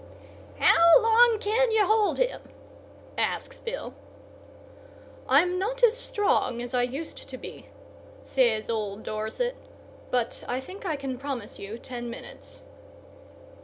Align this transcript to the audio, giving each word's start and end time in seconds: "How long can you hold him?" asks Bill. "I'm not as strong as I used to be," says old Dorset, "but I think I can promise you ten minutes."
"How 0.57 0.99
long 1.03 1.37
can 1.39 1.69
you 1.69 1.85
hold 1.85 2.17
him?" 2.17 2.41
asks 3.19 3.59
Bill. 3.59 3.93
"I'm 5.29 5.59
not 5.59 5.83
as 5.83 5.95
strong 5.95 6.59
as 6.59 6.73
I 6.73 6.81
used 6.81 7.29
to 7.29 7.37
be," 7.37 7.67
says 8.23 8.67
old 8.67 9.03
Dorset, 9.03 9.55
"but 10.09 10.43
I 10.47 10.59
think 10.59 10.87
I 10.87 10.95
can 10.95 11.19
promise 11.19 11.59
you 11.59 11.77
ten 11.77 12.09
minutes." 12.09 12.61